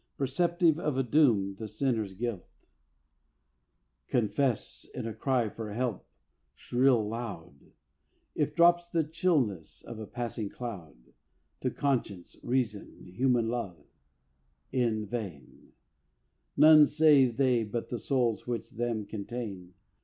[0.17, 2.49] Perceptive of a doom, the sinner's guilt
[4.07, 6.07] Confesses in a cry for help
[6.55, 7.53] shrill loud,
[8.33, 10.95] If drops the chillness of a passing cloud,
[11.59, 13.77] To conscience, reason, human love;
[14.71, 15.71] in vain:
[16.57, 19.75] None save they but the souls which them contain.